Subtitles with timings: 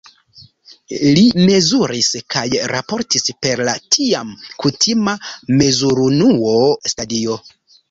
[1.17, 4.33] Li mezuris kaj raportis per la tiam
[4.65, 5.17] kutima
[5.63, 6.59] mezurunuo
[6.97, 7.41] "stadio".